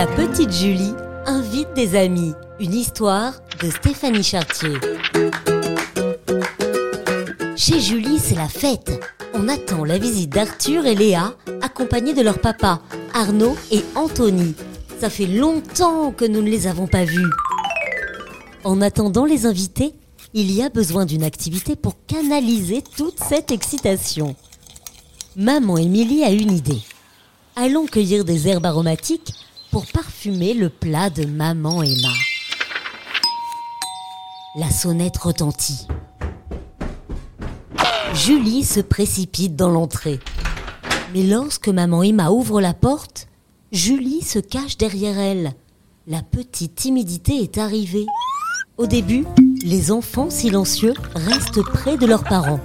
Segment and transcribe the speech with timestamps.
[0.00, 0.94] La petite Julie
[1.26, 2.32] invite des amis.
[2.58, 4.72] Une histoire de Stéphanie Chartier.
[7.54, 8.98] Chez Julie, c'est la fête.
[9.34, 12.80] On attend la visite d'Arthur et Léa, accompagnés de leur papa,
[13.12, 14.54] Arnaud et Anthony.
[14.98, 17.30] Ça fait longtemps que nous ne les avons pas vus.
[18.64, 19.92] En attendant les invités,
[20.32, 24.34] il y a besoin d'une activité pour canaliser toute cette excitation.
[25.36, 26.80] Maman Émilie a une idée.
[27.54, 29.34] Allons cueillir des herbes aromatiques
[29.70, 32.12] pour parfumer le plat de maman Emma.
[34.56, 35.86] La sonnette retentit.
[38.14, 40.18] Julie se précipite dans l'entrée.
[41.14, 43.28] Mais lorsque maman Emma ouvre la porte,
[43.70, 45.52] Julie se cache derrière elle.
[46.08, 48.06] La petite timidité est arrivée.
[48.76, 49.24] Au début,
[49.62, 52.60] les enfants silencieux restent près de leurs parents.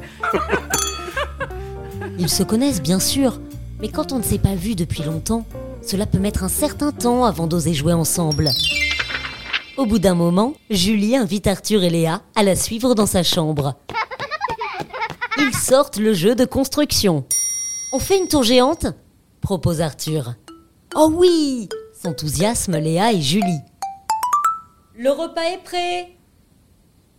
[2.17, 3.39] Ils se connaissent bien sûr,
[3.79, 5.45] mais quand on ne s'est pas vu depuis longtemps,
[5.85, 8.49] cela peut mettre un certain temps avant d'oser jouer ensemble.
[9.77, 13.75] Au bout d'un moment, Julie invite Arthur et Léa à la suivre dans sa chambre.
[15.37, 17.25] Ils sortent le jeu de construction.
[17.91, 18.87] On fait une tour géante
[19.45, 20.33] propose Arthur.
[20.95, 21.69] Oh oui
[22.01, 23.61] s'enthousiasment Léa et Julie.
[24.97, 26.09] Le repas est prêt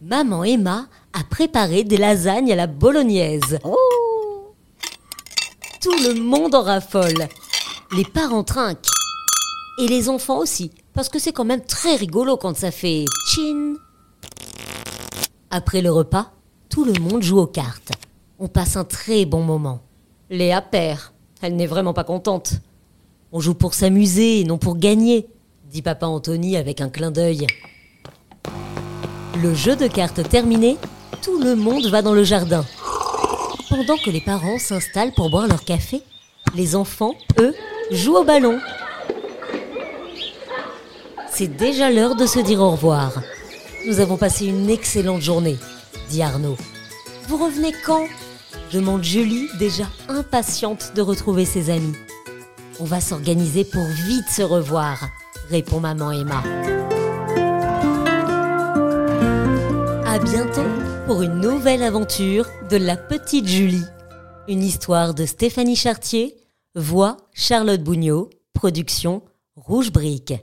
[0.02, 3.58] Maman Emma a préparé des lasagnes à la bolognaise.
[5.80, 7.28] Tout le monde en raffole.
[7.92, 8.88] Les parents trinquent.
[9.78, 13.74] Et les enfants aussi, parce que c'est quand même très rigolo quand ça fait chin.
[15.50, 16.32] Après le repas,
[16.68, 17.92] tout le monde joue aux cartes.
[18.38, 19.82] On passe un très bon moment.
[20.30, 21.00] Léa perd.
[21.42, 22.54] Elle n'est vraiment pas contente.
[23.30, 25.28] On joue pour s'amuser non pour gagner,
[25.70, 27.46] dit papa Anthony avec un clin d'œil.
[29.40, 30.76] Le jeu de cartes terminé,
[31.22, 32.64] tout le monde va dans le jardin.
[33.68, 36.02] Pendant que les parents s'installent pour boire leur café,
[36.54, 37.54] les enfants, eux,
[37.90, 38.60] jouent au ballon.
[41.30, 43.12] C'est déjà l'heure de se dire au revoir.
[43.86, 45.56] Nous avons passé une excellente journée,
[46.08, 46.56] dit Arnaud.
[47.28, 48.06] Vous revenez quand?
[48.72, 51.94] Demande Julie, déjà impatiente de retrouver ses amis.
[52.80, 54.98] On va s'organiser pour vite se revoir,
[55.50, 56.42] répond maman Emma.
[60.06, 60.62] À bientôt
[61.06, 63.84] pour une nouvelle aventure de la petite Julie.
[64.48, 66.34] Une histoire de Stéphanie Chartier,
[66.76, 69.22] voix Charlotte Bougnot, production
[69.56, 70.34] Rouge Brique.